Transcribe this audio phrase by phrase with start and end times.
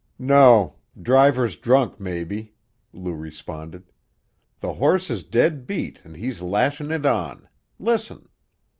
[0.17, 2.55] "No; driver's drunk, maybe,"
[2.91, 3.91] Lou responded.
[4.59, 7.47] "The horse's dead beat an' he's lashin' it on.
[7.77, 8.27] Listen!"